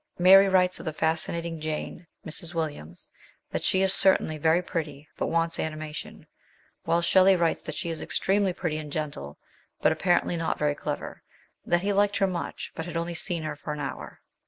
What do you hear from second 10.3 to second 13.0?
not very clever; that he liked her much, but had